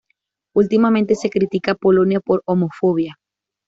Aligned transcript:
Últimamente 0.55 1.13
se 1.13 1.29
critica 1.29 1.73
a 1.73 1.75
Polonia 1.75 2.21
por 2.21 2.41
homofobia. 2.47 3.19